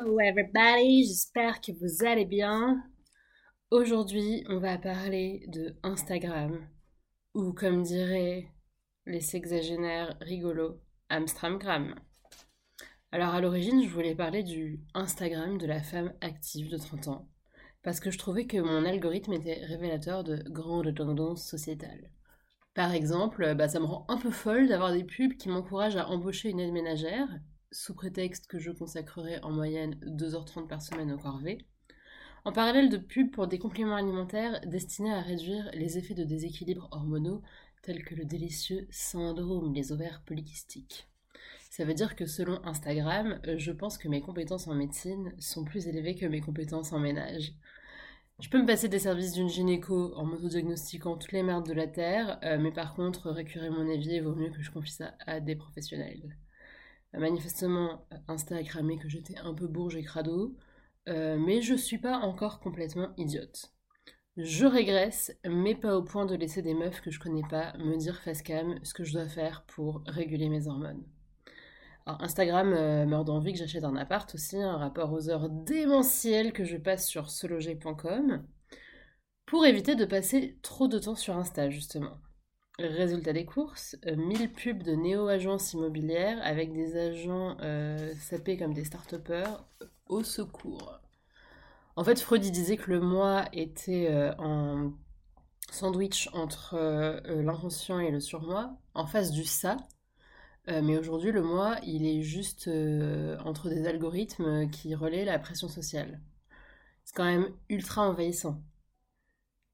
Hello 0.00 0.20
everybody, 0.20 1.06
j'espère 1.06 1.60
que 1.60 1.72
vous 1.72 2.06
allez 2.06 2.24
bien. 2.24 2.84
Aujourd'hui, 3.70 4.44
on 4.48 4.58
va 4.58 4.78
parler 4.78 5.44
de 5.48 5.76
Instagram, 5.82 6.68
ou 7.34 7.52
comme 7.52 7.82
diraient 7.82 8.48
les 9.06 9.20
sexagénaires 9.20 10.16
rigolos, 10.20 10.80
Amstramgram. 11.08 11.94
Alors 13.12 13.34
à 13.34 13.40
l'origine, 13.40 13.82
je 13.82 13.88
voulais 13.88 14.14
parler 14.14 14.42
du 14.42 14.80
Instagram 14.94 15.58
de 15.58 15.66
la 15.66 15.82
femme 15.82 16.12
active 16.20 16.70
de 16.70 16.76
30 16.76 17.08
ans, 17.08 17.28
parce 17.82 17.98
que 17.98 18.10
je 18.10 18.18
trouvais 18.18 18.46
que 18.46 18.58
mon 18.58 18.84
algorithme 18.84 19.32
était 19.32 19.64
révélateur 19.64 20.22
de 20.22 20.36
grandes 20.48 20.94
tendances 20.94 21.48
sociétales. 21.48 22.10
Par 22.74 22.92
exemple, 22.92 23.54
bah, 23.56 23.68
ça 23.68 23.80
me 23.80 23.86
rend 23.86 24.04
un 24.08 24.18
peu 24.18 24.30
folle 24.30 24.68
d'avoir 24.68 24.92
des 24.92 25.04
pubs 25.04 25.36
qui 25.36 25.48
m'encouragent 25.48 25.96
à 25.96 26.08
embaucher 26.08 26.50
une 26.50 26.60
aide 26.60 26.72
ménagère, 26.72 27.28
sous 27.72 27.94
prétexte 27.94 28.46
que 28.46 28.58
je 28.58 28.70
consacrerai 28.70 29.40
en 29.42 29.50
moyenne 29.50 29.94
2h30 30.04 30.66
par 30.66 30.82
semaine 30.82 31.12
au 31.12 31.18
corvée, 31.18 31.66
en 32.44 32.52
parallèle 32.52 32.88
de 32.88 32.96
pubs 32.96 33.30
pour 33.30 33.46
des 33.46 33.58
compléments 33.58 33.96
alimentaires 33.96 34.60
destinés 34.66 35.12
à 35.12 35.20
réduire 35.20 35.70
les 35.74 35.98
effets 35.98 36.14
de 36.14 36.24
déséquilibre 36.24 36.88
hormonaux 36.92 37.42
tels 37.82 38.04
que 38.04 38.14
le 38.14 38.24
délicieux 38.24 38.86
syndrome 38.90 39.72
des 39.72 39.92
ovaires 39.92 40.22
polykystiques. 40.24 41.08
Ça 41.70 41.84
veut 41.84 41.94
dire 41.94 42.16
que 42.16 42.26
selon 42.26 42.64
Instagram, 42.64 43.40
je 43.56 43.72
pense 43.72 43.98
que 43.98 44.08
mes 44.08 44.20
compétences 44.20 44.66
en 44.66 44.74
médecine 44.74 45.34
sont 45.38 45.64
plus 45.64 45.86
élevées 45.86 46.14
que 46.14 46.26
mes 46.26 46.40
compétences 46.40 46.92
en 46.92 46.98
ménage. 46.98 47.52
Je 48.40 48.48
peux 48.48 48.60
me 48.60 48.66
passer 48.66 48.88
des 48.88 49.00
services 49.00 49.32
d'une 49.32 49.48
gynéco 49.48 50.14
en 50.14 50.24
m'autodiagnostiquant 50.24 51.16
toutes 51.16 51.32
les 51.32 51.42
merdes 51.42 51.66
de 51.66 51.72
la 51.72 51.88
Terre, 51.88 52.38
euh, 52.44 52.56
mais 52.58 52.70
par 52.70 52.94
contre, 52.94 53.30
récurer 53.30 53.68
mon 53.68 53.88
évier 53.88 54.20
vaut 54.20 54.34
mieux 54.34 54.50
que 54.50 54.62
je 54.62 54.70
confie 54.70 54.92
ça 54.92 55.14
à 55.26 55.40
des 55.40 55.56
professionnels. 55.56 56.36
Manifestement, 57.14 58.06
Insta 58.28 58.56
a 58.56 58.62
que 58.62 59.08
j'étais 59.08 59.38
un 59.38 59.54
peu 59.54 59.66
bourge 59.66 59.96
et 59.96 60.02
crado, 60.02 60.56
euh, 61.08 61.38
mais 61.38 61.62
je 61.62 61.74
suis 61.74 61.98
pas 61.98 62.18
encore 62.18 62.60
complètement 62.60 63.10
idiote. 63.16 63.72
Je 64.36 64.66
régresse, 64.66 65.36
mais 65.44 65.74
pas 65.74 65.96
au 65.96 66.02
point 66.02 66.26
de 66.26 66.36
laisser 66.36 66.62
des 66.62 66.74
meufs 66.74 67.00
que 67.00 67.10
je 67.10 67.18
connais 67.18 67.42
pas 67.50 67.76
me 67.78 67.96
dire 67.96 68.20
face 68.20 68.42
cam 68.42 68.78
ce 68.84 68.94
que 68.94 69.04
je 69.04 69.14
dois 69.14 69.26
faire 69.26 69.64
pour 69.66 70.02
réguler 70.06 70.48
mes 70.48 70.68
hormones. 70.68 71.02
Alors 72.06 72.22
Instagram 72.22 72.72
euh, 72.72 73.06
meurt 73.06 73.26
d'envie 73.26 73.52
que 73.52 73.58
j'achète 73.58 73.84
un 73.84 73.96
appart 73.96 74.32
aussi, 74.34 74.56
un 74.56 74.76
rapport 74.76 75.12
aux 75.12 75.28
heures 75.28 75.50
démentielles 75.50 76.52
que 76.52 76.64
je 76.64 76.76
passe 76.76 77.06
sur 77.08 77.30
seloger.com, 77.30 78.46
pour 79.46 79.66
éviter 79.66 79.96
de 79.96 80.04
passer 80.04 80.58
trop 80.62 80.88
de 80.88 80.98
temps 80.98 81.16
sur 81.16 81.36
Insta 81.36 81.70
justement. 81.70 82.18
Résultat 82.78 83.32
des 83.32 83.44
courses, 83.44 83.96
1000 84.06 84.42
euh, 84.42 84.46
pubs 84.46 84.84
de 84.84 84.92
néo-agences 84.92 85.72
immobilières 85.72 86.38
avec 86.44 86.72
des 86.72 86.96
agents 86.96 87.56
euh, 87.60 88.14
sapés 88.20 88.56
comme 88.56 88.72
des 88.72 88.84
start 88.84 89.16
au 90.06 90.22
secours. 90.22 91.00
En 91.96 92.04
fait, 92.04 92.20
Freud 92.20 92.40
disait 92.40 92.76
que 92.76 92.92
le 92.92 93.00
moi 93.00 93.46
était 93.52 94.06
euh, 94.08 94.32
en 94.38 94.92
sandwich 95.72 96.30
entre 96.32 96.78
l'inconscient 97.42 97.98
et 97.98 98.12
le 98.12 98.20
surmoi, 98.20 98.78
en 98.94 99.06
face 99.06 99.32
du 99.32 99.44
ça. 99.44 99.76
mais 100.66 100.96
aujourd'hui, 100.96 101.30
le 101.30 101.42
moi, 101.42 101.76
il 101.82 102.06
est 102.06 102.22
juste 102.22 102.70
entre 103.44 103.68
des 103.68 103.86
algorithmes 103.86 104.70
qui 104.70 104.94
relaient 104.94 105.26
la 105.26 105.38
pression 105.38 105.68
sociale. 105.68 106.20
C'est 107.04 107.14
quand 107.14 107.24
même 107.24 107.50
ultra 107.68 108.08
envahissant. 108.08 108.62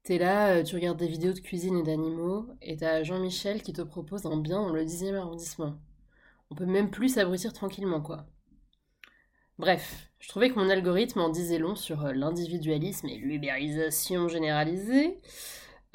T'es 0.05 0.19
là, 0.19 0.49
euh, 0.51 0.63
tu 0.63 0.75
regardes 0.75 0.99
des 0.99 1.07
vidéos 1.07 1.33
de 1.33 1.39
cuisine 1.39 1.79
et 1.79 1.83
d'animaux, 1.83 2.45
et 2.61 2.77
t'as 2.77 3.01
Jean-Michel 3.01 3.63
qui 3.63 3.73
te 3.73 3.81
propose 3.81 4.27
un 4.27 4.37
bien 4.37 4.61
dans 4.61 4.69
le 4.71 4.85
10e 4.85 5.15
arrondissement. 5.15 5.79
On 6.51 6.55
peut 6.55 6.67
même 6.67 6.91
plus 6.91 7.09
s'abrutir 7.15 7.53
tranquillement, 7.53 8.01
quoi. 8.01 8.27
Bref, 9.57 10.11
je 10.19 10.29
trouvais 10.29 10.51
que 10.51 10.59
mon 10.59 10.69
algorithme 10.69 11.21
en 11.21 11.29
disait 11.29 11.57
long 11.57 11.73
sur 11.73 12.05
euh, 12.05 12.13
l'individualisme 12.13 13.07
et 13.07 13.17
l'ubérisation 13.17 14.27
généralisée, 14.27 15.19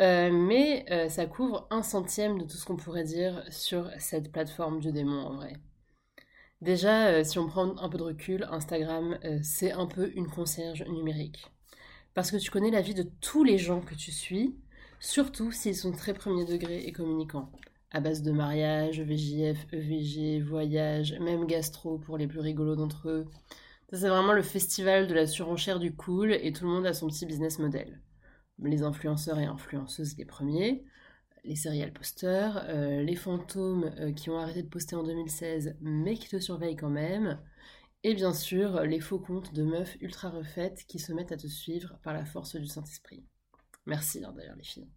euh, 0.00 0.30
mais 0.32 0.86
ça 1.08 1.26
couvre 1.26 1.68
un 1.70 1.84
centième 1.84 2.38
de 2.38 2.44
tout 2.44 2.56
ce 2.56 2.64
qu'on 2.64 2.76
pourrait 2.76 3.04
dire 3.04 3.44
sur 3.48 3.88
cette 3.98 4.32
plateforme 4.32 4.80
du 4.80 4.90
démon 4.90 5.20
en 5.20 5.34
vrai. 5.36 5.52
Déjà, 6.62 7.22
si 7.22 7.38
on 7.38 7.46
prend 7.46 7.76
un 7.78 7.88
peu 7.88 7.98
de 7.98 8.02
recul, 8.02 8.48
Instagram, 8.50 9.20
c'est 9.42 9.70
un 9.70 9.86
peu 9.86 10.10
une 10.16 10.26
concierge 10.26 10.84
numérique 10.88 11.46
parce 12.14 12.30
que 12.30 12.36
tu 12.36 12.50
connais 12.50 12.70
la 12.70 12.80
vie 12.80 12.94
de 12.94 13.06
tous 13.20 13.44
les 13.44 13.58
gens 13.58 13.80
que 13.80 13.94
tu 13.94 14.10
suis, 14.12 14.56
surtout 14.98 15.52
s'ils 15.52 15.76
sont 15.76 15.92
très 15.92 16.14
premier 16.14 16.44
degré 16.44 16.84
et 16.84 16.92
communicants. 16.92 17.50
À 17.92 18.00
base 18.00 18.22
de 18.22 18.30
mariage, 18.30 19.00
VJF, 19.00 19.66
EVG, 19.72 20.40
voyage, 20.42 21.18
même 21.20 21.46
gastro 21.46 21.98
pour 21.98 22.18
les 22.18 22.28
plus 22.28 22.40
rigolos 22.40 22.76
d'entre 22.76 23.08
eux. 23.08 23.26
Ça, 23.90 23.98
c'est 23.98 24.08
vraiment 24.08 24.32
le 24.32 24.42
festival 24.42 25.08
de 25.08 25.14
la 25.14 25.26
surenchère 25.26 25.80
du 25.80 25.94
cool 25.94 26.32
et 26.32 26.52
tout 26.52 26.64
le 26.64 26.70
monde 26.70 26.86
a 26.86 26.94
son 26.94 27.08
petit 27.08 27.26
business 27.26 27.58
model. 27.58 28.00
Les 28.62 28.82
influenceurs 28.82 29.40
et 29.40 29.46
influenceuses, 29.46 30.16
les 30.18 30.24
premiers, 30.24 30.84
les 31.44 31.56
serial 31.56 31.92
posters, 31.92 32.64
euh, 32.68 33.02
les 33.02 33.16
fantômes 33.16 33.90
euh, 33.98 34.12
qui 34.12 34.30
ont 34.30 34.38
arrêté 34.38 34.62
de 34.62 34.68
poster 34.68 34.94
en 34.94 35.02
2016 35.02 35.76
mais 35.80 36.14
qui 36.14 36.28
te 36.28 36.38
surveillent 36.38 36.76
quand 36.76 36.90
même, 36.90 37.38
et 38.02 38.14
bien 38.14 38.32
sûr, 38.32 38.82
les 38.82 39.00
faux 39.00 39.18
comptes 39.18 39.52
de 39.52 39.62
meufs 39.62 39.96
ultra 40.00 40.30
refaites 40.30 40.84
qui 40.86 40.98
se 40.98 41.12
mettent 41.12 41.32
à 41.32 41.36
te 41.36 41.46
suivre 41.46 41.98
par 42.02 42.14
la 42.14 42.24
force 42.24 42.56
du 42.56 42.66
Saint-Esprit. 42.66 43.24
Merci 43.86 44.24
hein, 44.24 44.32
d'ailleurs 44.36 44.56
les 44.56 44.64
filles. 44.64 44.88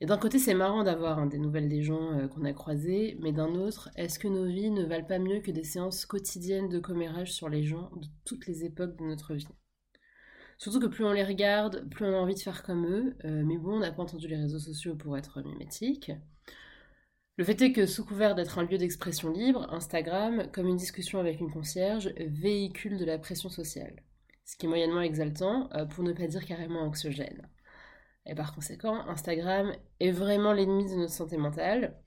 Et 0.00 0.06
d'un 0.06 0.18
côté, 0.18 0.38
c'est 0.38 0.54
marrant 0.54 0.82
d'avoir 0.82 1.18
hein, 1.18 1.26
des 1.26 1.38
nouvelles 1.38 1.68
des 1.68 1.82
gens 1.82 2.18
euh, 2.18 2.28
qu'on 2.28 2.44
a 2.44 2.52
croisés, 2.52 3.16
mais 3.20 3.32
d'un 3.32 3.54
autre, 3.54 3.90
est-ce 3.96 4.18
que 4.18 4.28
nos 4.28 4.44
vies 4.44 4.70
ne 4.70 4.84
valent 4.84 5.06
pas 5.06 5.18
mieux 5.18 5.40
que 5.40 5.50
des 5.50 5.64
séances 5.64 6.04
quotidiennes 6.04 6.68
de 6.68 6.78
commérage 6.78 7.32
sur 7.32 7.48
les 7.48 7.62
gens 7.62 7.90
de 7.96 8.06
toutes 8.24 8.46
les 8.46 8.64
époques 8.64 8.96
de 8.96 9.04
notre 9.04 9.34
vie? 9.34 9.48
Surtout 10.58 10.80
que 10.80 10.86
plus 10.86 11.04
on 11.04 11.12
les 11.12 11.24
regarde, 11.24 11.88
plus 11.90 12.06
on 12.06 12.12
a 12.12 12.18
envie 12.18 12.34
de 12.34 12.40
faire 12.40 12.62
comme 12.62 12.86
eux, 12.86 13.16
euh, 13.24 13.42
mais 13.44 13.56
bon, 13.56 13.76
on 13.76 13.80
n'a 13.80 13.92
pas 13.92 14.02
entendu 14.02 14.28
les 14.28 14.36
réseaux 14.36 14.58
sociaux 14.58 14.96
pour 14.96 15.16
être 15.16 15.42
mimétiques. 15.42 16.12
Le 17.36 17.44
fait 17.44 17.60
est 17.62 17.72
que, 17.72 17.86
sous 17.86 18.04
couvert 18.04 18.36
d'être 18.36 18.58
un 18.58 18.62
lieu 18.62 18.78
d'expression 18.78 19.28
libre, 19.28 19.66
Instagram, 19.72 20.48
comme 20.52 20.68
une 20.68 20.76
discussion 20.76 21.18
avec 21.18 21.40
une 21.40 21.50
concierge, 21.50 22.14
véhicule 22.16 22.96
de 22.96 23.04
la 23.04 23.18
pression 23.18 23.48
sociale. 23.48 24.04
Ce 24.44 24.56
qui 24.56 24.66
est 24.66 24.68
moyennement 24.68 25.00
exaltant, 25.00 25.68
euh, 25.74 25.84
pour 25.84 26.04
ne 26.04 26.12
pas 26.12 26.28
dire 26.28 26.44
carrément 26.44 26.82
anxiogène. 26.82 27.48
Et 28.24 28.36
par 28.36 28.54
conséquent, 28.54 29.04
Instagram 29.08 29.72
est 29.98 30.12
vraiment 30.12 30.52
l'ennemi 30.52 30.88
de 30.88 30.94
notre 30.94 31.12
santé 31.12 31.36
mentale. 31.36 32.00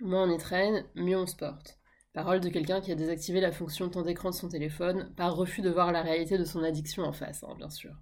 Moins 0.00 0.26
on 0.26 0.34
y 0.34 0.38
traîne, 0.38 0.86
mieux 0.94 1.18
on 1.18 1.26
se 1.26 1.36
porte. 1.36 1.78
Parole 2.14 2.40
de 2.40 2.48
quelqu'un 2.48 2.80
qui 2.80 2.92
a 2.92 2.96
désactivé 2.96 3.42
la 3.42 3.52
fonction 3.52 3.90
temps 3.90 4.02
d'écran 4.02 4.30
de 4.30 4.34
son 4.34 4.48
téléphone 4.48 5.12
par 5.16 5.36
refus 5.36 5.60
de 5.60 5.70
voir 5.70 5.92
la 5.92 6.00
réalité 6.00 6.38
de 6.38 6.44
son 6.44 6.64
addiction 6.64 7.04
en 7.04 7.12
face, 7.12 7.44
hein, 7.44 7.54
bien 7.58 7.70
sûr. 7.70 7.94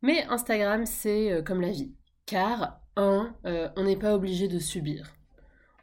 Mais 0.00 0.24
Instagram, 0.24 0.86
c'est 0.86 1.30
euh, 1.32 1.42
comme 1.42 1.60
la 1.60 1.70
vie. 1.70 1.94
Car, 2.24 2.80
un, 2.96 3.36
euh, 3.44 3.68
on 3.76 3.84
n'est 3.84 3.98
pas 3.98 4.14
obligé 4.14 4.48
de 4.48 4.58
subir. 4.58 5.14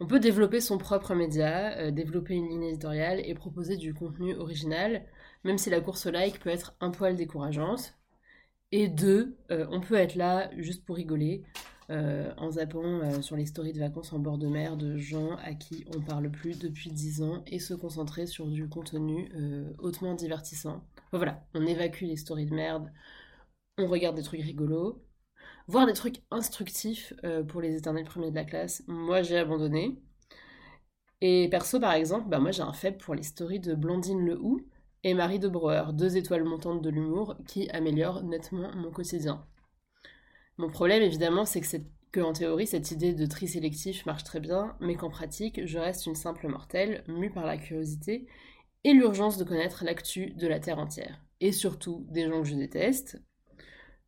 On 0.01 0.07
peut 0.07 0.19
développer 0.19 0.61
son 0.61 0.79
propre 0.79 1.13
média, 1.13 1.77
euh, 1.77 1.91
développer 1.91 2.33
une 2.33 2.49
ligne 2.49 2.63
éditoriale 2.63 3.21
et 3.23 3.35
proposer 3.35 3.77
du 3.77 3.93
contenu 3.93 4.33
original, 4.33 5.05
même 5.43 5.59
si 5.59 5.69
la 5.69 5.79
course 5.79 6.07
like 6.07 6.39
peut 6.39 6.49
être 6.49 6.75
un 6.81 6.89
poil 6.89 7.15
décourageante. 7.15 7.93
Et 8.71 8.87
deux, 8.87 9.37
euh, 9.51 9.67
on 9.69 9.79
peut 9.79 9.93
être 9.93 10.15
là 10.15 10.49
juste 10.57 10.85
pour 10.85 10.95
rigoler, 10.95 11.43
euh, 11.91 12.33
en 12.37 12.49
zappant 12.49 13.21
sur 13.21 13.35
les 13.35 13.45
stories 13.45 13.73
de 13.73 13.79
vacances 13.79 14.11
en 14.11 14.17
bord 14.17 14.39
de 14.39 14.47
mer 14.47 14.75
de 14.75 14.97
gens 14.97 15.35
à 15.35 15.53
qui 15.53 15.85
on 15.95 16.01
parle 16.01 16.31
plus 16.31 16.57
depuis 16.57 16.89
10 16.89 17.21
ans 17.21 17.43
et 17.45 17.59
se 17.59 17.75
concentrer 17.75 18.25
sur 18.25 18.47
du 18.47 18.67
contenu 18.69 19.31
hautement 19.77 20.15
divertissant. 20.15 20.83
voilà, 21.13 21.45
on 21.53 21.67
évacue 21.67 22.05
les 22.05 22.15
stories 22.17 22.47
de 22.47 22.55
merde, 22.55 22.91
on 23.77 23.85
regarde 23.85 24.15
des 24.15 24.23
trucs 24.23 24.41
rigolos, 24.41 25.03
voir 25.71 25.85
des 25.85 25.93
trucs 25.93 26.21
instructifs 26.31 27.13
euh, 27.23 27.43
pour 27.43 27.61
les 27.61 27.75
éternels 27.75 28.03
premiers 28.03 28.29
de 28.29 28.35
la 28.35 28.43
classe, 28.43 28.83
moi 28.87 29.21
j'ai 29.21 29.37
abandonné. 29.37 29.97
Et 31.21 31.47
perso, 31.49 31.79
par 31.79 31.93
exemple, 31.93 32.27
bah 32.27 32.39
moi 32.39 32.51
j'ai 32.51 32.61
un 32.61 32.73
faible 32.73 32.97
pour 32.97 33.15
les 33.15 33.23
stories 33.23 33.61
de 33.61 33.73
Blandine 33.73 34.25
Le 34.25 34.37
Hou 34.37 34.61
et 35.03 35.13
Marie 35.13 35.39
de 35.39 35.47
Brouwer, 35.47 35.93
deux 35.93 36.17
étoiles 36.17 36.43
montantes 36.43 36.81
de 36.81 36.89
l'humour 36.89 37.37
qui 37.47 37.69
améliorent 37.69 38.21
nettement 38.23 38.69
mon 38.75 38.91
quotidien. 38.91 39.45
Mon 40.57 40.69
problème, 40.69 41.01
évidemment, 41.03 41.45
c'est 41.45 41.61
que, 41.61 41.77
que 42.11 42.19
en 42.19 42.33
théorie, 42.33 42.67
cette 42.67 42.91
idée 42.91 43.13
de 43.13 43.25
tri 43.25 43.47
sélectif 43.47 44.05
marche 44.05 44.25
très 44.25 44.41
bien, 44.41 44.75
mais 44.81 44.95
qu'en 44.95 45.09
pratique, 45.09 45.65
je 45.65 45.79
reste 45.79 46.05
une 46.05 46.15
simple 46.15 46.49
mortelle, 46.49 47.03
mue 47.07 47.31
par 47.31 47.45
la 47.45 47.57
curiosité 47.57 48.27
et 48.83 48.93
l'urgence 48.93 49.37
de 49.37 49.45
connaître 49.45 49.85
l'actu 49.85 50.31
de 50.31 50.47
la 50.47 50.59
Terre 50.59 50.79
entière. 50.79 51.21
Et 51.39 51.53
surtout, 51.53 52.05
des 52.09 52.27
gens 52.27 52.41
que 52.41 52.47
je 52.49 52.55
déteste. 52.55 53.21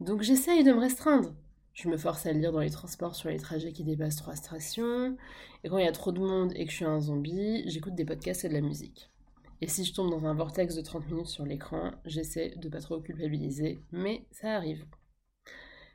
Donc 0.01 0.21
j'essaye 0.23 0.65
de 0.65 0.73
me 0.73 0.79
restreindre. 0.79 1.33
Je 1.73 1.89
me 1.89 1.97
force 1.97 2.27
à 2.27 2.33
lire 2.33 2.51
dans 2.51 2.59
les 2.59 2.69
transports 2.69 3.15
sur 3.15 3.29
les 3.29 3.39
trajets 3.39 3.73
qui 3.73 3.83
dépassent 3.83 4.17
trois 4.17 4.35
stations. 4.35 5.17
Et 5.63 5.69
quand 5.69 5.79
il 5.79 5.85
y 5.85 5.87
a 5.87 5.91
trop 5.91 6.11
de 6.11 6.19
monde 6.19 6.53
et 6.55 6.65
que 6.65 6.71
je 6.71 6.75
suis 6.77 6.85
un 6.85 7.01
zombie, 7.01 7.63
j'écoute 7.67 7.95
des 7.95 8.05
podcasts 8.05 8.45
et 8.45 8.49
de 8.49 8.53
la 8.53 8.61
musique. 8.61 9.09
Et 9.59 9.67
si 9.67 9.83
je 9.83 9.93
tombe 9.93 10.11
dans 10.11 10.25
un 10.25 10.35
vortex 10.35 10.75
de 10.75 10.81
30 10.81 11.09
minutes 11.09 11.27
sur 11.27 11.45
l'écran, 11.45 11.91
j'essaie 12.05 12.53
de 12.57 12.69
pas 12.69 12.81
trop 12.81 12.99
culpabiliser, 12.99 13.81
mais 13.91 14.27
ça 14.29 14.55
arrive. 14.55 14.85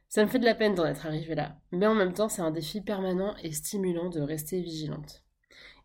Ça 0.08 0.24
me 0.24 0.28
fait 0.28 0.38
de 0.38 0.44
la 0.46 0.54
peine 0.54 0.74
d'en 0.74 0.86
être 0.86 1.06
arrivé 1.06 1.34
là, 1.34 1.60
mais 1.70 1.86
en 1.86 1.94
même 1.94 2.14
temps, 2.14 2.28
c'est 2.28 2.42
un 2.42 2.50
défi 2.50 2.80
permanent 2.80 3.36
et 3.42 3.52
stimulant 3.52 4.08
de 4.08 4.20
rester 4.20 4.60
vigilante. 4.60 5.22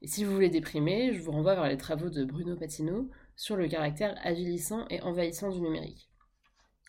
Et 0.01 0.07
si 0.07 0.23
vous 0.23 0.33
voulez 0.33 0.49
déprimer, 0.49 1.13
je 1.13 1.21
vous 1.21 1.31
renvoie 1.31 1.55
vers 1.55 1.67
les 1.67 1.77
travaux 1.77 2.09
de 2.09 2.23
Bruno 2.23 2.55
Patino, 2.55 3.09
sur 3.35 3.57
le 3.57 3.67
caractère 3.67 4.17
avilissant 4.23 4.85
et 4.89 5.01
envahissant 5.01 5.49
du 5.49 5.61
numérique. 5.61 6.12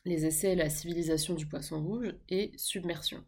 Les 0.04 0.26
essais 0.26 0.54
La 0.54 0.68
civilisation 0.68 1.34
du 1.34 1.46
poisson 1.46 1.82
rouge 1.82 2.14
et 2.28 2.52
Submersion. 2.56 3.24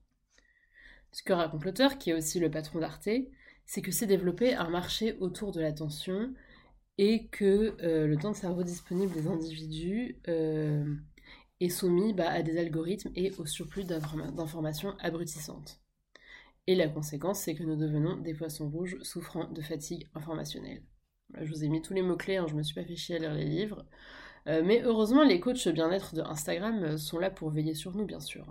Ce 1.10 1.22
que 1.22 1.32
raconte 1.32 1.64
l'auteur, 1.64 1.96
qui 1.96 2.10
est 2.10 2.14
aussi 2.14 2.38
le 2.38 2.50
patron 2.50 2.80
d'Arte, 2.80 3.08
c'est 3.64 3.80
que 3.80 3.90
s'est 3.90 4.06
développé 4.06 4.52
un 4.52 4.68
marché 4.68 5.16
autour 5.20 5.52
de 5.52 5.60
l'attention 5.60 6.34
et 6.98 7.28
que 7.28 7.76
euh, 7.82 8.06
le 8.06 8.16
temps 8.18 8.32
de 8.32 8.36
cerveau 8.36 8.62
disponible 8.62 9.14
des 9.14 9.26
individus 9.26 10.18
euh, 10.28 10.94
est 11.60 11.70
soumis 11.70 12.12
bah, 12.12 12.28
à 12.28 12.42
des 12.42 12.58
algorithmes 12.58 13.10
et 13.16 13.32
au 13.38 13.46
surplus 13.46 13.84
d'informations 13.84 14.94
abrutissantes. 14.98 15.80
Et 16.66 16.74
la 16.74 16.88
conséquence, 16.88 17.40
c'est 17.40 17.54
que 17.54 17.62
nous 17.62 17.76
devenons 17.76 18.16
des 18.16 18.34
poissons 18.34 18.68
rouges 18.68 18.98
souffrant 19.02 19.50
de 19.50 19.62
fatigue 19.62 20.08
informationnelle. 20.14 20.82
je 21.40 21.50
vous 21.50 21.64
ai 21.64 21.68
mis 21.68 21.80
tous 21.80 21.94
les 21.94 22.02
mots-clés, 22.02 22.36
hein, 22.36 22.46
je 22.48 22.54
me 22.54 22.62
suis 22.62 22.74
pas 22.74 22.84
fait 22.84 22.96
chier 22.96 23.16
à 23.16 23.18
lire 23.20 23.34
les 23.34 23.44
livres. 23.44 23.86
Euh, 24.48 24.62
mais 24.64 24.82
heureusement, 24.82 25.24
les 25.24 25.40
coachs 25.40 25.68
bien-être 25.68 26.14
de 26.14 26.22
Instagram 26.22 26.98
sont 26.98 27.18
là 27.18 27.30
pour 27.30 27.50
veiller 27.50 27.74
sur 27.74 27.94
nous, 27.96 28.04
bien 28.04 28.20
sûr. 28.20 28.46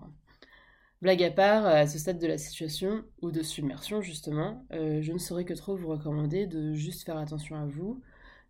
Blague 1.01 1.24
à 1.24 1.31
part, 1.31 1.65
à 1.65 1.88
ce 1.88 2.00
stade 2.00 2.19
de 2.19 2.27
la 2.27 2.38
situation, 2.38 3.03
ou 3.21 3.31
de 3.31 3.44
submersion 3.44 4.01
justement, 4.01 4.65
je 4.71 5.12
ne 5.12 5.18
saurais 5.18 5.45
que 5.45 5.53
trop 5.53 5.75
vous 5.75 5.89
recommander 5.89 6.47
de 6.47 6.74
juste 6.74 7.03
faire 7.06 7.18
attention 7.18 7.57
à 7.57 7.65
vous, 7.65 8.01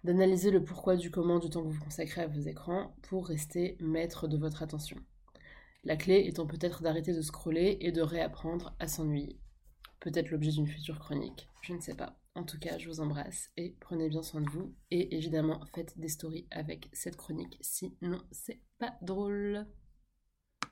d'analyser 0.05 0.51
le 0.51 0.63
pourquoi 0.63 0.95
du 0.95 1.11
comment 1.11 1.39
du 1.39 1.49
temps 1.49 1.63
que 1.63 1.69
vous 1.69 1.83
consacrez 1.83 2.21
à 2.21 2.27
vos 2.27 2.39
écrans 2.39 2.95
pour 3.01 3.27
rester 3.27 3.75
maître 3.79 4.27
de 4.27 4.37
votre 4.37 4.63
attention. 4.63 4.97
La 5.83 5.97
clé 5.97 6.23
étant 6.27 6.47
peut-être 6.47 6.81
d'arrêter 6.81 7.13
de 7.13 7.21
scroller 7.21 7.77
et 7.81 7.91
de 7.91 8.01
réapprendre 8.01 8.75
à 8.79 8.87
s'ennuyer. 8.87 9.37
Peut-être 10.05 10.29
l'objet 10.29 10.51
d'une 10.51 10.67
future 10.67 10.99
chronique, 10.99 11.49
je 11.63 11.73
ne 11.73 11.81
sais 11.81 11.95
pas. 11.95 12.15
En 12.35 12.43
tout 12.43 12.59
cas, 12.59 12.77
je 12.77 12.87
vous 12.87 12.99
embrasse 12.99 13.49
et 13.57 13.75
prenez 13.79 14.07
bien 14.07 14.21
soin 14.21 14.39
de 14.39 14.49
vous. 14.51 14.71
Et 14.91 15.15
évidemment, 15.15 15.59
faites 15.73 15.97
des 15.97 16.09
stories 16.09 16.45
avec 16.51 16.89
cette 16.93 17.15
chronique, 17.15 17.57
sinon 17.59 18.21
c'est 18.31 18.61
pas 18.77 18.93
drôle. 19.01 19.65